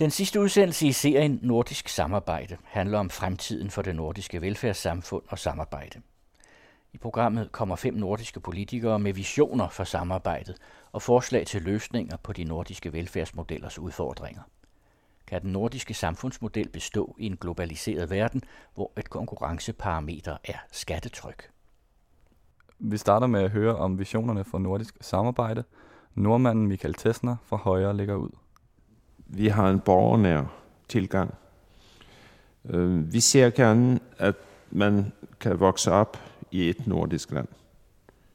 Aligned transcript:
Den 0.00 0.10
sidste 0.10 0.40
udsendelse 0.40 0.86
i 0.86 0.92
serien 0.92 1.38
Nordisk 1.42 1.88
Samarbejde 1.88 2.56
handler 2.64 2.98
om 2.98 3.10
fremtiden 3.10 3.70
for 3.70 3.82
det 3.82 3.96
nordiske 3.96 4.40
velfærdssamfund 4.40 5.22
og 5.28 5.38
samarbejde. 5.38 6.00
I 6.92 6.98
programmet 6.98 7.52
kommer 7.52 7.76
fem 7.76 7.94
nordiske 7.94 8.40
politikere 8.40 8.98
med 8.98 9.12
visioner 9.12 9.68
for 9.68 9.84
samarbejdet 9.84 10.56
og 10.92 11.02
forslag 11.02 11.46
til 11.46 11.62
løsninger 11.62 12.16
på 12.16 12.32
de 12.32 12.44
nordiske 12.44 12.92
velfærdsmodellers 12.92 13.78
udfordringer. 13.78 14.42
Kan 15.26 15.42
den 15.42 15.52
nordiske 15.52 15.94
samfundsmodel 15.94 16.68
bestå 16.68 17.16
i 17.18 17.26
en 17.26 17.36
globaliseret 17.36 18.10
verden, 18.10 18.42
hvor 18.74 18.92
et 18.98 19.10
konkurrenceparameter 19.10 20.36
er 20.44 20.58
skattetryk? 20.72 21.50
Vi 22.78 22.96
starter 22.96 23.26
med 23.26 23.42
at 23.42 23.50
høre 23.50 23.76
om 23.76 23.98
visionerne 23.98 24.44
for 24.44 24.58
nordisk 24.58 24.96
samarbejde. 25.00 25.64
Nordmanden 26.14 26.66
Michael 26.66 26.94
Tessner 26.94 27.36
fra 27.44 27.56
Højre 27.56 27.96
lægger 27.96 28.14
ud. 28.14 28.30
Vi 29.32 29.48
har 29.48 29.70
en 29.70 29.80
borgernær 29.80 30.42
tilgang. 30.88 31.34
Øh, 32.64 33.12
vi 33.12 33.20
ser 33.20 33.50
gerne, 33.50 34.00
at 34.18 34.34
man 34.70 35.12
kan 35.40 35.60
vokse 35.60 35.90
op 35.92 36.18
i 36.50 36.68
et 36.68 36.86
nordisk 36.86 37.32
land. 37.32 37.48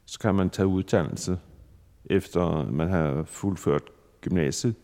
Så 0.04 0.18
kan 0.18 0.34
man 0.34 0.50
tage 0.50 0.66
uddannelse 0.66 1.38
efter 2.04 2.70
man 2.70 2.88
har 2.88 3.22
fuldført 3.24 3.82
gymnasiet. 4.20 4.74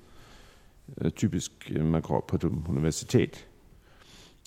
Øh, 1.00 1.10
typisk 1.10 1.70
øh, 1.70 1.84
man 1.84 2.02
går 2.02 2.24
på 2.28 2.36
et 2.36 2.44
universitet. 2.44 3.46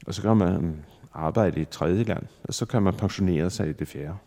Og 0.07 0.13
så 0.13 0.21
kan 0.21 0.37
man 0.37 0.85
arbejde 1.13 1.59
i 1.59 1.61
et 1.61 1.69
tredje 1.69 2.03
land, 2.03 2.23
og 2.43 2.53
så 2.53 2.65
kan 2.65 2.83
man 2.83 2.93
pensionere 2.93 3.49
sig 3.49 3.69
i 3.69 3.73
det 3.73 3.87
fjerde. 3.87 4.17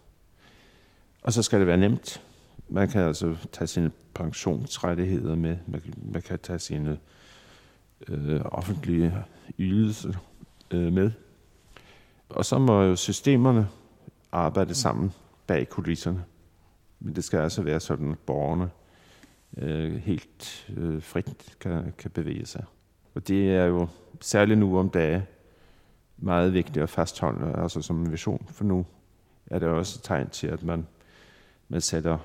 Og 1.23 1.33
så 1.33 1.43
skal 1.43 1.59
det 1.59 1.67
være 1.67 1.77
nemt. 1.77 2.23
Man 2.69 2.89
kan 2.89 3.01
altså 3.01 3.37
tage 3.53 3.69
sine 3.69 3.91
pensionsrettigheder 4.15 5.35
med. 5.35 5.57
Man, 5.67 5.83
man 6.13 6.23
kan 6.23 6.39
tage 6.39 6.59
sine 6.59 6.99
øh, 8.09 8.41
offentlige 8.45 9.25
ydelser 9.59 10.13
øh, 10.71 10.93
med. 10.93 11.11
Og 12.29 12.45
så 12.45 12.59
må 12.59 12.83
jo 12.83 12.97
systemerne 12.97 13.69
arbejde 14.33 14.75
sammen 14.75 15.13
bag 15.47 15.69
kulisserne. 15.69 16.25
Men 17.01 17.17
det 17.17 17.25
skal 17.25 17.39
altså 17.39 17.63
være 17.63 17.81
sådan, 17.81 18.13
at 18.13 18.19
borgerne 18.19 18.71
øh, 19.57 19.95
helt 19.95 20.71
øh, 20.77 21.03
frit 21.03 21.57
kan, 21.61 21.93
kan 21.99 22.11
bevæge 22.11 22.47
sig. 22.47 22.65
Og 23.15 23.29
det 23.29 23.51
er 23.51 23.65
jo 23.65 23.89
særligt 24.21 24.59
nu 24.59 24.79
om 24.79 24.91
dagen 24.91 25.23
meget 26.17 26.53
vigtigt 26.55 26.83
at 26.83 26.91
fastholde 26.91 27.63
altså 27.63 27.83
som 27.83 28.01
en 28.01 28.13
vision, 28.13 28.47
for 28.51 28.65
nu 28.65 28.87
er 29.47 29.59
det 29.59 29.69
også 29.69 29.99
et 29.99 30.03
tegn 30.03 30.31
til, 30.31 30.47
at 30.47 30.63
man, 30.63 30.87
man 31.69 31.81
sætter 31.81 32.19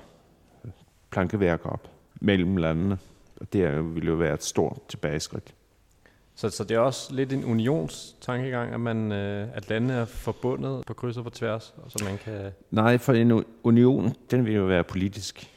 plankeværk 1.10 1.60
op 1.64 1.90
mellem 2.20 2.56
landene. 2.56 2.98
Og 3.40 3.52
det 3.52 3.94
vil 3.94 4.06
jo 4.06 4.14
være 4.14 4.34
et 4.34 4.42
stort 4.42 4.78
tilbageskridt. 4.88 5.54
Så, 6.36 6.50
så 6.50 6.64
det 6.64 6.74
er 6.74 6.78
også 6.78 7.14
lidt 7.14 7.32
en 7.32 7.44
unionstankegang, 7.44 8.74
at, 8.74 8.80
man, 8.80 9.12
øh, 9.12 9.48
at 9.54 9.68
landene 9.68 9.92
er 9.92 10.04
forbundet 10.04 10.86
på 10.86 10.94
kryds 10.94 11.16
og 11.16 11.24
på 11.24 11.30
tværs, 11.30 11.74
og 11.76 11.90
så 11.90 12.04
man 12.04 12.18
kan... 12.18 12.52
Nej, 12.70 12.98
for 12.98 13.12
en 13.12 13.44
union, 13.62 14.14
den 14.30 14.44
vil 14.44 14.54
jo 14.54 14.64
være 14.64 14.84
politisk. 14.84 15.50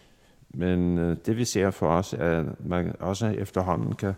Men 0.50 0.97
øh, 0.97 1.17
det 1.25 1.38
vi 1.38 1.45
ser 1.45 1.72
for 1.72 1.88
os, 1.88 2.14
er, 2.14 2.39
at 2.39 2.66
man 2.66 2.95
også 3.00 3.28
efterhånden 3.28 3.95
kan 3.95 4.14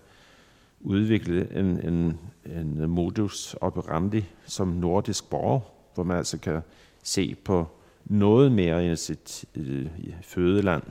udvikle 0.81 1.57
en, 1.59 1.65
en, 1.65 2.19
en 2.45 2.89
modus 2.89 3.55
operandi 3.61 4.25
som 4.45 4.67
nordisk 4.67 5.29
borger, 5.29 5.59
hvor 5.95 6.03
man 6.03 6.17
altså 6.17 6.37
kan 6.37 6.61
se 7.03 7.35
på 7.43 7.67
noget 8.05 8.51
mere 8.51 8.85
end 8.85 8.95
sit 8.95 9.45
øh, 9.55 9.87
fødeland 10.21 10.83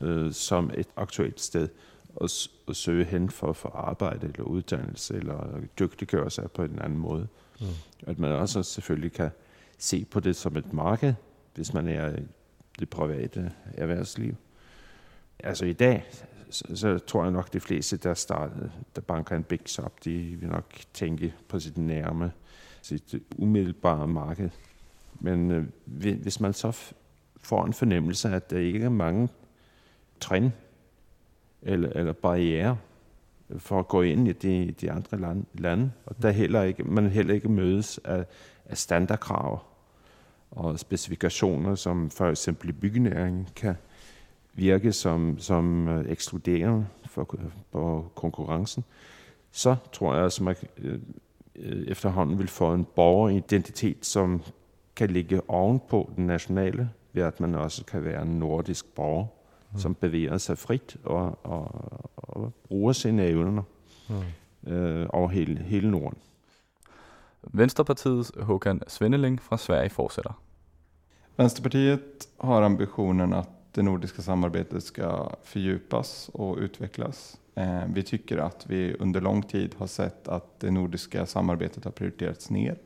øh, 0.00 0.32
som 0.32 0.70
et 0.74 0.86
aktuelt 0.96 1.40
sted 1.40 1.68
at, 2.20 2.48
at 2.68 2.76
søge 2.76 3.04
hen 3.04 3.30
for 3.30 3.50
at 3.50 3.56
få 3.56 3.68
arbejde 3.68 4.26
eller 4.26 4.42
uddannelse 4.42 5.14
eller 5.14 5.60
dygtiggøre 5.78 6.30
sig 6.30 6.50
på 6.50 6.62
en 6.62 6.78
anden 6.78 6.98
måde. 6.98 7.28
Mm. 7.60 7.66
At 8.06 8.18
man 8.18 8.32
også 8.32 8.62
selvfølgelig 8.62 9.12
kan 9.12 9.30
se 9.78 10.04
på 10.04 10.20
det 10.20 10.36
som 10.36 10.56
et 10.56 10.72
marked, 10.72 11.14
hvis 11.54 11.74
man 11.74 11.88
er 11.88 12.16
i 12.16 12.22
det 12.78 12.90
private 12.90 13.52
erhvervsliv. 13.74 14.34
Altså 15.38 15.64
i 15.64 15.72
dag, 15.72 16.04
så, 16.50 16.64
så 16.74 16.98
tror 16.98 17.22
jeg 17.22 17.32
nok, 17.32 17.52
de 17.52 17.60
fleste, 17.60 17.96
der 17.96 18.14
starter, 18.14 18.68
der 18.96 19.00
banker 19.00 19.36
en 19.36 19.44
big 19.44 19.60
op, 19.78 20.04
de 20.04 20.18
vil 20.18 20.48
nok 20.48 20.74
tænke 20.94 21.34
på 21.48 21.60
sit 21.60 21.78
nærme, 21.78 22.32
sit 22.82 23.14
umiddelbare 23.36 24.08
marked. 24.08 24.50
Men 25.20 25.50
øh, 25.50 25.64
hvis 26.22 26.40
man 26.40 26.52
så 26.52 26.92
får 27.40 27.64
en 27.64 27.72
fornemmelse 27.72 28.28
af, 28.28 28.34
at 28.34 28.50
der 28.50 28.58
ikke 28.58 28.84
er 28.84 28.88
mange 28.88 29.28
trin 30.20 30.52
eller, 31.62 31.88
eller 31.88 32.12
barriere 32.12 32.76
for 33.58 33.78
at 33.78 33.88
gå 33.88 34.02
ind 34.02 34.28
i 34.28 34.32
de, 34.32 34.74
de 34.80 34.92
andre 34.92 35.18
lande, 35.20 35.44
lande, 35.54 35.90
og 36.06 36.22
der 36.22 36.30
heller 36.30 36.62
ikke, 36.62 36.84
man 36.84 37.10
heller 37.10 37.34
ikke 37.34 37.48
mødes 37.48 38.00
af, 38.04 38.24
af 38.66 38.78
standardkrav 38.78 39.62
og 40.50 40.78
specifikationer, 40.78 41.74
som 41.74 42.10
for 42.10 42.26
eksempel 42.26 42.68
i 42.68 42.72
byggenæringen 42.72 43.48
kan 43.56 43.74
virke 44.54 44.92
som, 44.92 45.38
som 45.38 45.88
øh, 45.88 46.10
ekskluderende 46.10 46.86
for, 47.06 47.36
for 47.72 48.12
konkurrencen, 48.14 48.84
så 49.50 49.76
tror 49.92 50.14
jeg, 50.14 50.24
at 50.24 50.40
man 50.40 50.56
øh, 50.78 50.98
øh, 51.56 51.86
efterhånden 51.86 52.38
vil 52.38 52.48
få 52.48 52.74
en 52.74 52.86
borgeridentitet, 52.94 54.06
som 54.06 54.42
kan 54.96 55.10
ligge 55.10 55.40
ovenpå 55.48 56.12
den 56.16 56.26
nationale, 56.26 56.90
ved 57.12 57.22
at 57.22 57.40
man 57.40 57.54
også 57.54 57.84
kan 57.84 58.04
være 58.04 58.22
en 58.22 58.38
nordisk 58.38 58.94
borger 58.94 59.26
mm. 59.72 59.78
som 59.78 59.94
bevæger 59.94 60.38
sig 60.38 60.58
frit 60.58 60.96
og, 61.04 61.38
og, 61.42 61.70
og 62.16 62.52
bruger 62.68 62.92
sine 62.92 63.26
evner 63.26 63.62
mm. 64.08 64.72
øh, 64.72 65.06
over 65.10 65.28
hele, 65.28 65.62
hele 65.62 65.90
Norden. 65.90 66.18
Venstrepartiets 67.42 68.32
Håkan 68.40 68.80
Svenneling 68.88 69.42
fra 69.42 69.58
Sverige 69.58 69.90
fortsætter. 69.90 70.32
Vänsterpartiet 71.36 72.28
har 72.36 72.62
ambitionen 72.62 73.32
att 73.32 73.74
det 73.74 73.82
nordiska 73.82 74.22
samarbetet 74.22 74.84
ska 74.84 75.30
fördjupas 75.42 76.30
och 76.32 76.56
utvecklas. 76.56 77.40
Eh, 77.54 77.82
vi 77.94 78.02
tycker 78.02 78.38
att 78.38 78.66
vi 78.66 78.94
under 78.94 79.20
lång 79.20 79.42
tid 79.42 79.74
har 79.78 79.86
sett 79.86 80.28
att 80.28 80.60
det 80.60 80.70
nordiska 80.70 81.26
samarbetet 81.26 81.84
har 81.84 81.90
prioriterats 81.90 82.50
ner. 82.50 82.78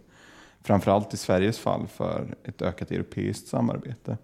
Framförallt 0.60 1.14
i 1.14 1.16
Sveriges 1.16 1.58
fall 1.58 1.86
för 1.86 2.34
ett 2.44 2.62
ökat 2.62 2.90
europeiskt 2.90 3.48
samarbete. 3.48 4.18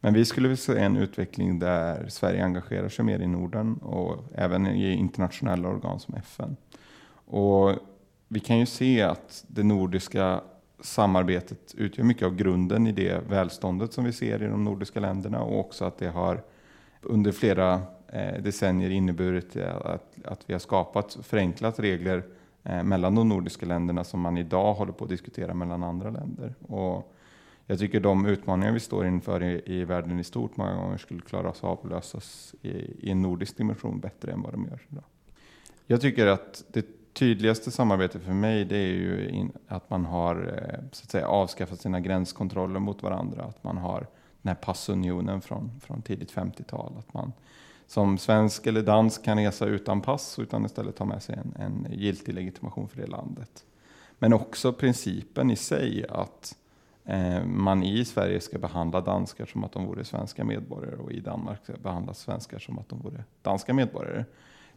Men 0.00 0.14
vi 0.14 0.24
skulle 0.24 0.48
vilja 0.48 0.56
se 0.56 0.78
en 0.78 0.96
utveckling 0.96 1.58
där 1.58 2.08
Sverige 2.08 2.44
engagerar 2.44 2.88
sig 2.88 3.04
mer 3.04 3.20
i 3.20 3.26
Norden 3.26 3.76
och 3.76 4.24
även 4.34 4.66
i 4.66 4.92
internationella 4.92 5.68
organ 5.68 6.00
som 6.00 6.14
FN. 6.14 6.56
Och 7.26 7.72
vi 8.28 8.40
kan 8.40 8.58
ju 8.58 8.66
se 8.66 9.02
att 9.02 9.44
det 9.48 9.62
nordiska 9.62 10.40
samarbetet 10.80 11.74
utgör 11.76 12.04
mycket 12.04 12.26
av 12.26 12.36
grunden 12.36 12.86
i 12.86 12.92
det 12.92 13.28
välståndet 13.28 13.92
som 13.92 14.04
vi 14.04 14.12
ser 14.12 14.42
i 14.42 14.46
de 14.46 14.64
nordiska 14.64 15.00
länderna 15.00 15.40
och 15.42 15.60
också 15.60 15.84
att 15.84 15.98
det 15.98 16.08
har 16.08 16.42
under 17.02 17.32
flera 17.32 17.82
eh, 18.08 18.42
decennier 18.42 18.90
inneburit 18.90 19.56
eh, 19.56 19.76
att, 19.76 20.14
att 20.24 20.40
vi 20.46 20.52
har 20.52 20.60
skapat 20.60 21.18
förenklat 21.22 21.78
regler 21.78 22.22
eh, 22.64 22.82
mellan 22.82 23.14
de 23.14 23.28
nordiska 23.28 23.66
länderna 23.66 24.04
som 24.04 24.20
man 24.20 24.38
idag 24.38 24.74
håller 24.74 24.92
på 24.92 25.04
att 25.04 25.10
diskutera 25.10 25.54
mellan 25.54 25.82
andra 25.82 26.10
länder. 26.10 26.54
Och 26.68 27.14
jag 27.70 27.78
tycker 27.78 28.00
de 28.00 28.26
utmaningar 28.26 28.72
vi 28.72 28.80
står 28.80 29.06
inför 29.06 29.42
i, 29.42 29.62
i 29.66 29.84
världen 29.84 30.20
i 30.20 30.24
stort 30.24 30.56
många 30.56 30.74
gånger 30.74 30.98
skulle 30.98 31.20
klaras 31.20 31.64
av 31.64 31.78
och 31.78 31.90
lösas 31.90 32.54
i, 32.62 32.68
i 33.06 33.10
en 33.10 33.22
nordisk 33.22 33.56
dimension 33.56 34.00
bättre 34.00 34.32
än 34.32 34.42
vad 34.42 34.52
de 34.52 34.64
gör 34.64 34.80
idag. 34.88 35.04
Jag 35.86 36.00
tycker 36.00 36.26
att 36.26 36.64
det 36.68 36.86
tydligaste 37.12 37.70
samarbetet 37.70 38.22
för 38.22 38.32
mig 38.32 38.64
det 38.64 38.76
är 38.76 38.92
ju 38.92 39.28
in, 39.28 39.52
att 39.68 39.90
man 39.90 40.04
har 40.04 40.34
eh, 40.36 40.80
så 40.92 41.04
att 41.04 41.10
säga, 41.10 41.28
avskaffat 41.28 41.80
sina 41.80 42.00
gränskontroller 42.00 42.80
mot 42.80 43.02
varandra. 43.02 43.42
Att 43.42 43.64
man 43.64 43.76
har 43.76 44.06
den 44.42 44.48
här 44.48 44.62
passunionen 44.62 45.40
från, 45.40 45.80
från 45.80 46.02
tidigt 46.02 46.32
50-tal. 46.32 46.92
Att 46.98 47.14
man 47.14 47.32
som 47.86 48.18
svensk 48.18 48.66
eller 48.66 48.82
dansk 48.82 49.24
kan 49.24 49.38
resa 49.38 49.66
utan 49.66 50.00
pass 50.00 50.38
utan 50.38 50.66
istället 50.66 50.96
ta 50.96 51.04
med 51.04 51.22
sig 51.22 51.38
en, 51.38 51.54
en 51.62 51.86
giltig 51.90 52.34
legitimation 52.34 52.88
för 52.88 52.96
det 52.96 53.06
landet. 53.06 53.64
Men 54.18 54.32
också 54.32 54.72
principen 54.72 55.50
i 55.50 55.56
sig 55.56 56.06
att 56.08 56.56
Eh, 56.69 56.69
Eh, 57.04 57.44
man 57.44 57.82
i 57.82 58.04
Sverige 58.04 58.40
ska 58.40 58.58
behandla 58.58 59.00
danskar 59.00 59.46
som 59.46 59.64
att 59.64 59.72
de 59.72 59.86
vore 59.86 60.04
svenska 60.04 60.44
medborgare 60.44 60.96
och 60.96 61.12
i 61.12 61.20
Danmark 61.20 61.64
ska 61.64 61.72
behandla 61.72 62.14
svenskar 62.14 62.58
som 62.58 62.78
att 62.78 62.88
de 62.88 63.00
vore 63.00 63.24
danska 63.42 63.74
medborgare. 63.74 64.24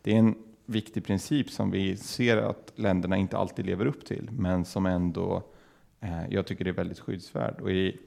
Det 0.02 0.14
är 0.14 0.20
en 0.20 0.36
viktig 0.66 1.06
princip 1.06 1.50
som 1.50 1.72
vi 1.72 1.98
ser 1.98 2.38
att 2.38 2.72
länderna 2.75 3.18
inte 3.18 3.38
alltid 3.38 3.66
lever 3.66 3.86
upp 3.86 4.06
till, 4.06 4.30
men 4.31 4.66
som 4.66 4.86
ändå 4.86 5.44
eh, 6.00 6.30
jag 6.30 6.46
tycker 6.46 6.68
är 6.68 6.72
väldigt 6.72 7.00
skyddsvärd. 7.00 7.62
Och 7.62 7.72
i 7.72 7.98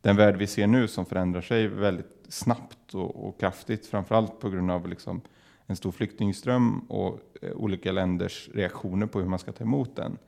den 0.00 0.16
värld 0.16 0.36
vi 0.36 0.46
ser 0.46 0.66
nu 0.66 0.88
som 0.88 1.06
förändrar 1.06 1.40
sig 1.40 1.68
väldigt 1.68 2.26
snabbt 2.28 2.94
och, 2.94 3.28
och 3.28 3.40
kraftigt, 3.40 3.86
framförallt 3.86 4.40
på 4.40 4.50
grund 4.50 4.70
av 4.70 4.88
liksom 4.88 5.20
en 5.66 5.76
stor 5.76 5.92
flyktingström 5.92 6.78
och 6.78 7.20
eh, 7.42 7.52
olika 7.52 7.92
länders 7.92 8.48
reaktioner 8.54 9.06
på 9.06 9.20
hur 9.20 9.28
man 9.28 9.38
ska 9.38 9.52
ta 9.52 9.64
emot 9.64 9.96
den, 9.96 10.18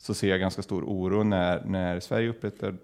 så 0.00 0.14
ser 0.14 0.28
jag 0.28 0.40
ganska 0.40 0.62
stor 0.62 0.82
oro 0.82 1.22
när, 1.22 1.64
när 1.64 2.00
Sverige 2.00 2.28
upprättar 2.28 2.76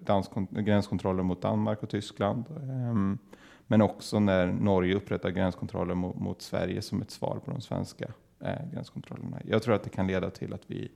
gränskontroller 0.50 1.22
mot 1.22 1.42
Danmark 1.42 1.82
och 1.82 1.88
Tyskland. 1.88 2.44
Ehm, 2.62 3.18
men 3.66 3.82
också 3.82 4.20
när 4.20 4.46
Norge 4.46 4.94
upprättar 4.94 5.30
gränskontroller 5.30 5.94
mot, 5.94 6.16
mot, 6.16 6.42
Sverige 6.42 6.82
som 6.82 7.02
ett 7.02 7.10
svar 7.10 7.40
på 7.44 7.50
de 7.50 7.60
svenska 7.60 8.04
eh, 8.40 8.70
gränskontrollerna. 8.72 9.40
Jag 9.44 9.62
tror 9.62 9.74
att 9.74 9.84
det 9.84 9.90
kan 9.90 10.06
leda 10.06 10.30
till 10.30 10.54
att 10.54 10.62
vi 10.66 10.90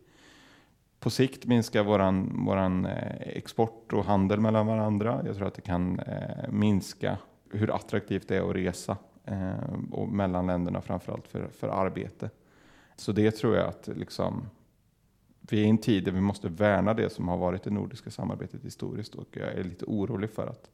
på 0.99 1.11
sikt 1.11 1.46
minskar 1.46 1.82
våran, 1.82 2.44
våran 2.46 2.87
eh, 2.87 3.20
export 3.20 3.93
och 3.93 4.05
handel 4.05 4.40
mellan 4.40 4.67
varandra. 4.67 5.22
Jag 5.26 5.37
tror 5.37 5.46
att 5.46 5.55
det 5.55 5.62
kan 5.62 6.00
eh, 6.00 6.50
minska 6.50 7.19
hur 7.52 7.75
attraktivt 7.75 8.28
det 8.28 8.37
är 8.37 8.50
att 8.50 8.56
resa 8.56 8.96
eh, 9.25 9.75
och 9.90 10.08
mellan 10.08 10.46
länderna 10.46 10.81
framförallt 10.81 11.28
för, 11.28 11.49
för 11.49 11.69
arbete. 11.69 12.31
Så 12.96 13.12
det 13.12 13.31
tror 13.31 13.56
jag 13.56 13.69
att 13.69 13.88
liksom, 13.96 14.46
vi 15.52 15.61
är 15.61 15.64
i 15.64 15.69
en 15.69 15.79
tid 15.79 16.05
där 16.05 16.12
vi 16.12 16.20
måste 16.20 16.49
värna 16.49 16.94
det 16.94 17.11
som 17.11 17.29
har 17.29 17.37
varit 17.37 17.62
det 17.62 17.70
nordiska 17.70 18.11
samarbetet 18.11 18.64
historiskt 18.64 19.14
och 19.14 19.29
jag 19.31 19.52
är 19.52 19.64
lite 19.64 19.85
orolig 19.85 20.31
för 20.31 20.47
att 20.47 20.70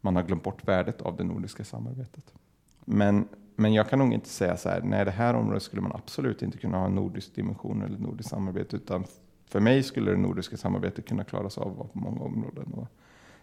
man 0.00 0.16
har 0.16 0.22
glömt 0.22 0.42
bort 0.42 0.68
värdet 0.68 1.02
av 1.02 1.16
det 1.16 1.24
nordiska 1.24 1.64
samarbetet. 1.64 2.32
Men, 2.84 3.28
men 3.56 3.74
jag 3.74 3.88
kan 3.88 3.98
nog 3.98 4.12
inte 4.12 4.28
säga 4.28 4.56
så 4.56 4.68
här, 4.68 4.80
nej 4.82 5.04
det 5.04 5.10
här 5.10 5.34
området 5.34 5.62
skulle 5.62 5.82
man 5.82 5.92
absolut 5.92 6.42
inte 6.42 6.58
kunna 6.58 6.78
ha 6.78 6.86
en 6.86 6.94
nordisk 6.94 7.34
dimension 7.34 7.82
eller 7.82 7.98
nordiskt 7.98 8.30
samarbete, 8.30 8.76
utan 8.76 9.04
för 9.46 9.60
mig 9.60 9.82
skulle 9.82 10.10
det 10.10 10.16
nordiska 10.16 10.56
samarbetet 10.56 11.08
kunna 11.08 11.24
klaras 11.24 11.58
av 11.58 11.88
på 11.92 11.98
många 11.98 12.20
områden. 12.20 12.72
Och 12.72 12.86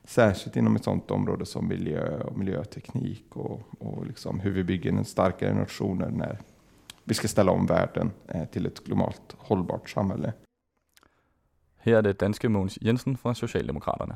särskilt 0.04 0.56
inom 0.56 0.76
ett 0.76 0.84
sådant 0.84 1.12
område 1.12 1.46
som 1.46 1.68
miljö 1.68 2.24
och 2.24 2.38
miljöteknik 2.38 3.36
och, 3.36 3.62
och 3.80 4.06
liksom 4.06 4.40
hur 4.40 4.52
vi 4.52 4.64
bygger 4.64 4.92
en 4.92 5.06
starkare 5.06 5.54
nationer 5.54 6.10
när 6.10 6.38
vi 7.04 7.14
ska 7.14 7.28
ställa 7.28 7.52
om 7.52 7.66
världen 7.66 8.12
eh, 8.28 8.46
till 8.46 8.66
ett 8.66 8.84
globalt 8.84 9.36
hållbart 9.38 9.90
samhälle. 9.90 10.34
Her 11.82 11.98
er 11.98 12.02
det 12.02 12.20
danske 12.20 12.50
Mogens 12.50 12.80
Jensen 12.86 13.18
fra 13.18 13.34
Socialdemokraterne. 13.34 14.16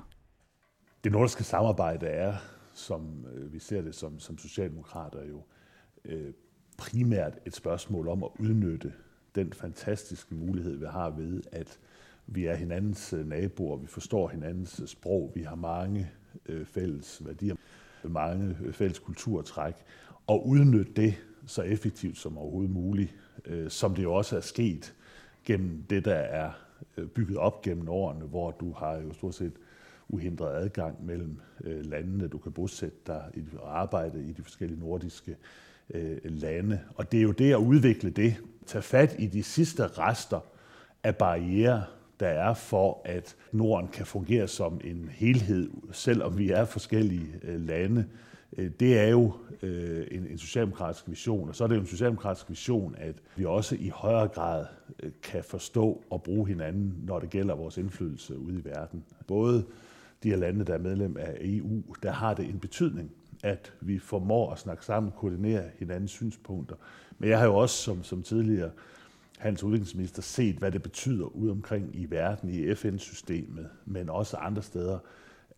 Det 1.03 1.11
nordiske 1.11 1.43
samarbejde 1.43 2.05
er, 2.05 2.35
som 2.73 3.25
øh, 3.33 3.53
vi 3.53 3.59
ser 3.59 3.81
det 3.81 3.95
som, 3.95 4.19
som 4.19 4.37
socialdemokrater, 4.37 5.25
jo 5.25 5.43
øh, 6.05 6.33
primært 6.77 7.33
et 7.45 7.55
spørgsmål 7.55 8.07
om 8.07 8.23
at 8.23 8.29
udnytte 8.39 8.93
den 9.35 9.53
fantastiske 9.53 10.35
mulighed, 10.35 10.77
vi 10.77 10.85
har 10.85 11.09
ved, 11.09 11.41
at 11.51 11.79
vi 12.27 12.45
er 12.45 12.55
hinandens 12.55 13.13
øh, 13.13 13.27
naboer, 13.27 13.77
vi 13.77 13.87
forstår 13.87 14.27
hinandens 14.27 14.79
øh, 14.79 14.87
sprog, 14.87 15.31
vi 15.35 15.41
har 15.41 15.55
mange 15.55 16.11
øh, 16.45 16.65
fælles 16.65 17.21
værdier, 17.25 17.55
mange 18.03 18.55
fælles 18.71 18.99
kulturtræk, 18.99 19.75
og 20.27 20.47
udnytte 20.47 20.93
det 20.93 21.13
så 21.45 21.61
effektivt 21.61 22.17
som 22.17 22.37
overhovedet 22.37 22.71
muligt, 22.71 23.15
øh, 23.45 23.69
som 23.69 23.95
det 23.95 24.03
jo 24.03 24.13
også 24.13 24.37
er 24.37 24.41
sket 24.41 24.95
gennem 25.45 25.83
det, 25.89 26.05
der 26.05 26.15
er 26.15 26.51
Øh, 26.97 27.07
bygget 27.07 27.37
op 27.37 27.61
gennem 27.61 27.89
årene, 27.89 28.25
hvor 28.25 28.51
du 28.51 28.73
har 28.73 28.93
jo 28.95 29.13
stort 29.13 29.35
set 29.35 29.53
uhindret 30.09 30.55
adgang 30.55 31.05
mellem 31.05 31.39
øh, 31.63 31.85
landene. 31.85 32.27
Du 32.27 32.37
kan 32.37 32.51
bosætte 32.51 32.97
dig 33.07 33.31
og 33.57 33.79
arbejde 33.79 34.29
i 34.29 34.31
de 34.31 34.43
forskellige 34.43 34.79
nordiske 34.79 35.35
øh, 35.89 36.17
lande. 36.23 36.79
Og 36.95 37.11
det 37.11 37.17
er 37.17 37.23
jo 37.23 37.31
det 37.31 37.51
at 37.51 37.57
udvikle 37.57 38.09
det, 38.09 38.35
tage 38.65 38.81
fat 38.81 39.15
i 39.19 39.27
de 39.27 39.43
sidste 39.43 39.87
rester 39.87 40.39
af 41.03 41.15
barriere, 41.15 41.83
der 42.19 42.27
er 42.27 42.53
for, 42.53 43.01
at 43.05 43.35
Norden 43.51 43.87
kan 43.87 44.05
fungere 44.05 44.47
som 44.47 44.81
en 44.83 45.09
helhed, 45.11 45.69
selvom 45.91 46.37
vi 46.37 46.51
er 46.51 46.65
forskellige 46.65 47.27
øh, 47.43 47.61
lande. 47.61 48.05
Øh, 48.57 48.71
det 48.79 48.99
er 48.99 49.07
jo 49.07 49.33
øh, 49.61 50.07
en, 50.11 50.27
en 50.27 50.37
socialdemokratisk 50.37 51.09
vision, 51.09 51.49
og 51.49 51.55
så 51.55 51.63
er 51.63 51.67
det 51.67 51.75
jo 51.75 51.81
en 51.81 51.87
socialdemokratisk 51.87 52.49
vision, 52.49 52.95
at 52.97 53.15
vi 53.35 53.45
også 53.45 53.75
i 53.79 53.89
højere 53.89 54.27
grad 54.27 54.65
øh, 55.03 55.11
kan 55.23 55.43
forstå 55.43 56.03
og 56.09 56.23
bruge 56.23 56.47
hinanden, 56.47 56.95
når 57.03 57.19
det 57.19 57.29
gælder 57.29 57.55
vores 57.55 57.77
indflydelse 57.77 58.39
ude 58.39 58.59
i 58.59 58.65
verden. 58.65 59.03
Både 59.27 59.65
de 60.23 60.29
her 60.29 60.37
lande, 60.37 60.65
der 60.65 60.73
er 60.73 60.79
medlem 60.79 61.17
af 61.19 61.37
EU, 61.41 61.81
der 62.03 62.11
har 62.11 62.33
det 62.33 62.45
en 62.45 62.59
betydning, 62.59 63.11
at 63.43 63.73
vi 63.81 63.99
formår 63.99 64.51
at 64.51 64.59
snakke 64.59 64.85
sammen, 64.85 65.11
koordinere 65.11 65.63
hinandens 65.79 66.11
synspunkter. 66.11 66.75
Men 67.19 67.29
jeg 67.29 67.39
har 67.39 67.45
jo 67.45 67.55
også 67.55 67.75
som, 67.75 68.03
som 68.03 68.23
tidligere 68.23 68.71
hans 69.37 69.63
udviklingsminister 69.63 70.21
set, 70.21 70.55
hvad 70.55 70.71
det 70.71 70.83
betyder 70.83 71.25
ude 71.25 71.51
omkring 71.51 71.89
i 71.93 72.05
verden, 72.09 72.49
i 72.49 72.75
FN-systemet, 72.75 73.69
men 73.85 74.09
også 74.09 74.37
andre 74.37 74.61
steder, 74.61 74.99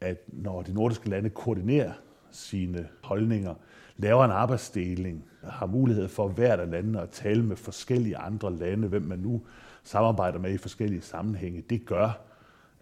at 0.02 0.18
når 0.28 0.62
de 0.62 0.74
nordiske 0.74 1.10
lande 1.10 1.30
koordinerer 1.30 1.94
sine 2.38 2.88
holdninger, 3.04 3.54
laver 3.98 4.26
en 4.26 4.32
arbejdsdeling, 4.32 5.26
har 5.44 5.66
mulighed 5.66 6.08
for 6.08 6.28
hvert 6.28 6.60
af 6.60 6.72
landene 6.72 7.02
at 7.02 7.10
tale 7.10 7.44
med 7.44 7.56
forskellige 7.56 8.18
andre 8.18 8.56
lande, 8.56 8.88
hvem 8.88 9.02
man 9.02 9.20
nu 9.20 9.42
samarbejder 9.84 10.40
med 10.40 10.54
i 10.54 10.58
forskellige 10.58 11.02
sammenhænge, 11.02 11.64
det 11.70 11.86
gør, 11.86 12.22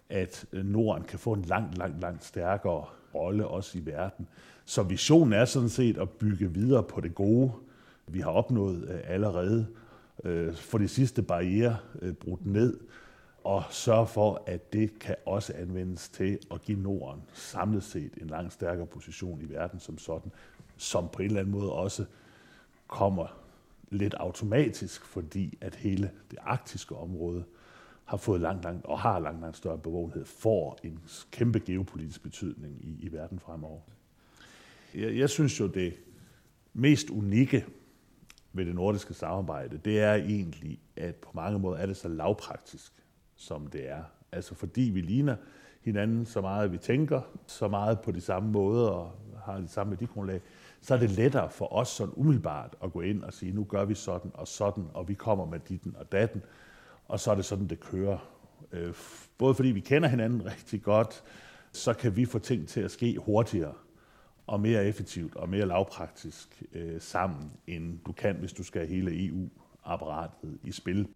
at 0.08 0.46
Norden 0.52 1.02
kan 1.02 1.18
få 1.18 1.32
en 1.32 1.42
langt, 1.42 1.78
langt, 1.78 2.00
langt 2.00 2.24
stærkere 2.24 2.84
rolle 3.14 3.46
også 3.48 3.78
i 3.78 3.86
verden. 3.86 4.26
Så 4.64 4.82
visionen 4.82 5.32
er 5.32 5.44
sådan 5.44 5.68
set 5.68 5.98
at 5.98 6.10
bygge 6.10 6.54
videre 6.54 6.82
på 6.82 7.00
det 7.00 7.14
gode, 7.14 7.52
vi 8.06 8.20
har 8.20 8.30
opnået 8.30 8.88
øh, 8.88 9.00
allerede, 9.04 9.66
øh, 10.24 10.54
for 10.54 10.54
få 10.54 10.78
de 10.78 10.88
sidste 10.88 11.22
barriere 11.22 11.76
øh, 12.02 12.12
brudt 12.12 12.46
ned, 12.46 12.78
og 13.46 13.64
sørge 13.70 14.06
for, 14.06 14.42
at 14.46 14.72
det 14.72 14.98
kan 14.98 15.16
også 15.26 15.52
anvendes 15.56 16.08
til 16.08 16.38
at 16.50 16.62
give 16.62 16.80
Norden 16.80 17.22
samlet 17.34 17.84
set 17.84 18.14
en 18.20 18.26
langt 18.26 18.52
stærkere 18.52 18.86
position 18.86 19.40
i 19.40 19.48
verden 19.48 19.80
som 19.80 19.98
sådan, 19.98 20.32
som 20.76 21.08
på 21.08 21.22
en 21.22 21.26
eller 21.26 21.40
anden 21.40 21.52
måde 21.52 21.72
også 21.72 22.04
kommer 22.86 23.26
lidt 23.90 24.14
automatisk, 24.14 25.04
fordi 25.04 25.58
at 25.60 25.74
hele 25.74 26.10
det 26.30 26.38
arktiske 26.42 26.96
område 26.96 27.44
har 28.04 28.16
fået 28.16 28.40
langt, 28.40 28.64
langt 28.64 28.86
og 28.86 29.00
har 29.00 29.18
langt, 29.18 29.40
langt 29.40 29.56
større 29.56 29.78
bevågenhed, 29.78 30.24
får 30.24 30.78
en 30.82 31.00
kæmpe 31.30 31.60
geopolitisk 31.60 32.22
betydning 32.22 32.84
i, 32.84 32.98
i 33.00 33.12
verden 33.12 33.38
fremover. 33.38 33.80
Jeg, 34.94 35.16
jeg 35.16 35.30
synes 35.30 35.60
jo, 35.60 35.66
det 35.66 35.94
mest 36.74 37.10
unikke 37.10 37.66
ved 38.52 38.66
det 38.66 38.74
nordiske 38.74 39.14
samarbejde, 39.14 39.80
det 39.84 40.00
er 40.00 40.14
egentlig, 40.14 40.80
at 40.96 41.14
på 41.14 41.30
mange 41.34 41.58
måder 41.58 41.78
er 41.78 41.86
det 41.86 41.96
så 41.96 42.08
lavpraktisk, 42.08 42.92
som 43.36 43.66
det 43.66 43.90
er. 43.90 44.02
Altså 44.32 44.54
fordi 44.54 44.80
vi 44.80 45.00
ligner 45.00 45.36
hinanden 45.80 46.26
så 46.26 46.40
meget, 46.40 46.72
vi 46.72 46.78
tænker 46.78 47.20
så 47.46 47.68
meget 47.68 48.00
på 48.00 48.12
de 48.12 48.20
samme 48.20 48.50
måder 48.50 48.88
og 48.88 49.12
har 49.44 49.58
det 49.58 49.70
samme 49.70 49.90
værdigrundlag, 49.90 50.40
så 50.80 50.94
er 50.94 50.98
det 50.98 51.10
lettere 51.10 51.50
for 51.50 51.72
os 51.72 51.88
sådan 51.88 52.14
umiddelbart 52.16 52.76
at 52.84 52.92
gå 52.92 53.00
ind 53.00 53.22
og 53.22 53.32
sige, 53.32 53.52
nu 53.52 53.64
gør 53.64 53.84
vi 53.84 53.94
sådan 53.94 54.30
og 54.34 54.48
sådan, 54.48 54.84
og 54.94 55.08
vi 55.08 55.14
kommer 55.14 55.46
med 55.46 55.60
ditten 55.68 55.96
og 55.96 56.12
datten, 56.12 56.42
og 57.08 57.20
så 57.20 57.30
er 57.30 57.34
det 57.34 57.44
sådan, 57.44 57.66
det 57.66 57.80
kører. 57.80 58.18
Øh, 58.72 58.94
både 59.38 59.54
fordi 59.54 59.68
vi 59.68 59.80
kender 59.80 60.08
hinanden 60.08 60.46
rigtig 60.46 60.82
godt, 60.82 61.24
så 61.72 61.92
kan 61.92 62.16
vi 62.16 62.24
få 62.24 62.38
ting 62.38 62.68
til 62.68 62.80
at 62.80 62.90
ske 62.90 63.18
hurtigere 63.18 63.74
og 64.46 64.60
mere 64.60 64.84
effektivt 64.84 65.36
og 65.36 65.48
mere 65.48 65.66
lavpraktisk 65.66 66.62
øh, 66.72 67.00
sammen, 67.00 67.52
end 67.66 67.98
du 68.06 68.12
kan, 68.12 68.36
hvis 68.36 68.52
du 68.52 68.62
skal 68.62 68.80
have 68.80 68.94
hele 68.94 69.26
EU-apparatet 69.26 70.58
i 70.64 70.72
spil. 70.72 71.08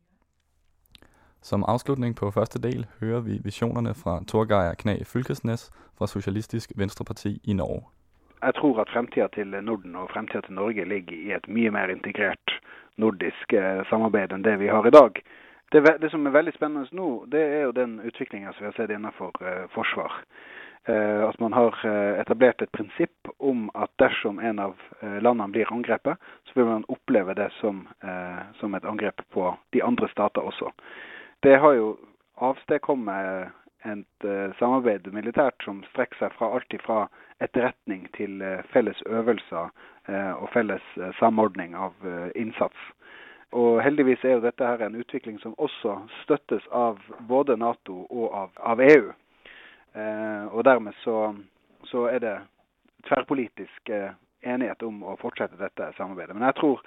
Som 1.43 1.65
afslutning 1.69 2.15
på 2.17 2.31
første 2.31 2.61
del 2.61 2.87
hører 3.01 3.20
vi 3.20 3.41
visionerne 3.44 3.94
fra 3.94 4.20
Torgeir 4.29 4.75
Knag 4.75 5.06
Fylkesnes 5.06 5.70
fra 5.99 6.06
Socialistisk 6.06 6.73
Venstreparti 6.77 7.41
i 7.44 7.53
Norge. 7.53 7.87
Jeg 8.43 8.55
tror 8.55 8.81
at 8.81 8.93
fremtida 8.93 9.27
til 9.35 9.47
Norden 9.63 9.97
og 9.97 10.11
fremtida 10.13 10.41
til 10.41 10.55
Norge 10.55 10.85
ligger 10.85 11.17
i 11.17 11.32
et 11.32 11.49
mye 11.49 11.70
mer 11.70 11.89
integrert 11.89 12.61
nordisk 12.97 13.53
eh, 13.53 13.81
samarbeid 13.89 14.32
enn 14.32 14.44
det 14.44 14.59
vi 14.61 14.69
har 14.69 14.87
i 14.87 14.93
dag. 14.93 15.20
Det, 15.73 15.81
det 16.03 16.11
som 16.11 16.27
er 16.27 16.35
veldig 16.35 16.53
spennende 16.56 16.97
nå, 16.97 17.11
det 17.32 17.41
er 17.41 17.63
jo 17.69 17.77
den 17.77 18.01
utviklinga 18.05 18.53
som 18.53 18.65
vi 18.65 18.70
har 18.70 18.77
sett 18.77 18.91
innenfor 18.91 19.37
uh, 19.41 19.69
forsvar. 19.75 20.17
Uh, 20.89 21.29
at 21.29 21.39
man 21.41 21.55
har 21.55 21.77
uh, 21.85 22.19
etablert 22.19 22.65
et 22.65 22.73
prinsipp 22.75 23.31
om 23.39 23.69
at 23.79 23.93
dersom 24.03 24.41
en 24.41 24.59
av 24.59 24.75
landene 25.01 25.53
blir 25.55 25.73
angrepet, 25.73 26.19
så 26.49 26.59
vil 26.59 26.67
man 26.67 26.89
oppleve 26.89 27.37
det 27.39 27.49
som, 27.61 27.85
som 28.59 28.75
et 28.75 28.85
angrep 28.85 29.23
på 29.32 29.47
de 29.73 29.82
andre 29.85 30.09
stater 30.11 30.44
også. 30.44 30.69
Det 31.43 31.56
har 31.56 31.73
jo 31.73 31.97
avstedkommet 32.37 33.49
et 33.89 34.25
eh, 34.29 34.51
samarbeid 34.59 35.06
militært 35.15 35.65
som 35.65 35.79
strekker 35.89 36.19
seg 36.20 36.35
fra 36.37 36.51
alt 36.53 36.75
fra 36.85 36.99
etterretning 37.41 38.03
til 38.17 38.43
eh, 38.44 38.61
felles 38.75 39.01
øvelser 39.09 39.70
eh, 40.09 40.35
og 40.35 40.51
felles 40.53 40.85
samordning 41.17 41.73
av 41.75 41.97
innsats. 42.37 42.77
Og 43.56 43.81
heldigvis 43.82 44.20
er 44.25 44.37
jo 44.37 44.44
dette 44.44 44.69
her 44.69 44.85
en 44.85 45.01
utvikling 45.01 45.41
som 45.41 45.56
også 45.56 45.97
støttes 46.20 46.67
av 46.77 47.01
både 47.29 47.56
Nato 47.56 48.05
og 48.11 48.37
av, 48.37 48.53
av 48.61 48.85
EU. 48.85 49.09
Eh, 49.97 50.44
og 50.53 50.65
dermed 50.69 50.93
så, 51.01 51.32
så, 51.89 52.05
er 52.13 52.20
det 52.20 52.37
tverrpolitisk 53.09 53.97
enighet 54.44 54.82
om 54.85 55.01
å 55.09 55.17
fortsette 55.17 55.56
dette 55.56 55.89
samarbeidet. 55.97 56.37
Men 56.37 56.51
jeg 56.51 56.61
tror 56.61 56.85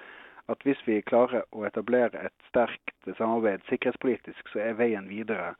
at 0.51 0.65
hvis 0.67 0.81
vi 0.87 1.01
klarer 1.07 1.45
å 1.55 1.63
etablere 1.67 2.27
et 2.27 2.47
sterkt 2.49 3.15
samarbeid 3.17 3.63
sikkerhetspolitisk, 3.69 4.49
så 4.51 4.59
er 4.59 4.79
veien 4.79 5.07
videre 5.07 5.53